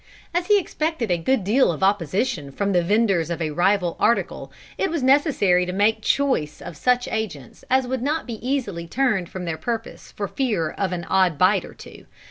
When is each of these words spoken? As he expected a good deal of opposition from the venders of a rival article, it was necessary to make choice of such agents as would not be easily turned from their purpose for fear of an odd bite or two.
As 0.33 0.47
he 0.47 0.57
expected 0.59 1.11
a 1.11 1.17
good 1.19 1.43
deal 1.43 1.71
of 1.71 1.83
opposition 1.83 2.51
from 2.51 2.71
the 2.71 2.81
venders 2.81 3.29
of 3.29 3.39
a 3.39 3.51
rival 3.51 3.95
article, 3.99 4.51
it 4.75 4.89
was 4.89 5.03
necessary 5.03 5.63
to 5.63 5.71
make 5.71 6.01
choice 6.01 6.59
of 6.59 6.75
such 6.75 7.07
agents 7.11 7.63
as 7.69 7.85
would 7.85 8.01
not 8.01 8.25
be 8.25 8.43
easily 8.43 8.87
turned 8.87 9.29
from 9.29 9.45
their 9.45 9.59
purpose 9.59 10.11
for 10.11 10.27
fear 10.27 10.71
of 10.71 10.91
an 10.91 11.03
odd 11.03 11.37
bite 11.37 11.65
or 11.65 11.75
two. 11.75 12.07